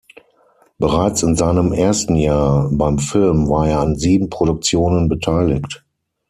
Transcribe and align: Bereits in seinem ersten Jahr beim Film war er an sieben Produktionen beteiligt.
Bereits 0.79 1.21
in 1.21 1.35
seinem 1.35 1.73
ersten 1.73 2.15
Jahr 2.15 2.71
beim 2.71 2.97
Film 2.97 3.47
war 3.49 3.67
er 3.69 3.81
an 3.81 3.97
sieben 3.97 4.31
Produktionen 4.31 5.07
beteiligt. 5.07 5.85